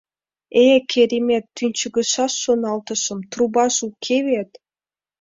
«Э-э, 0.61 0.79
керемет, 0.91 1.45
тӱнчыгышаш,— 1.55 2.33
шоналтышым,— 2.43 3.19
трубаже 3.31 3.81
уке 3.89 4.17
вет». 4.27 4.51